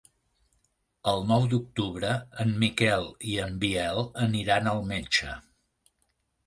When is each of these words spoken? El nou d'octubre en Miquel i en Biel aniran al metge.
El 1.11 1.19
nou 1.31 1.45
d'octubre 1.51 2.15
en 2.45 2.55
Miquel 2.65 3.07
i 3.33 3.37
en 3.45 3.61
Biel 3.67 4.05
aniran 4.27 4.73
al 4.75 4.85
metge. 4.95 5.37